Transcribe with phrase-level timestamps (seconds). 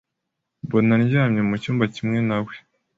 [0.65, 2.55] mbona ndyamye mucyumba kimwe na we